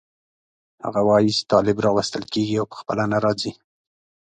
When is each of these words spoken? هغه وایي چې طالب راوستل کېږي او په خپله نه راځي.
هغه 0.83 1.01
وایي 1.09 1.29
چې 1.37 1.43
طالب 1.51 1.77
راوستل 1.85 2.23
کېږي 2.33 2.55
او 2.61 2.65
په 2.71 2.75
خپله 2.81 3.03
نه 3.13 3.17
راځي. 3.25 3.51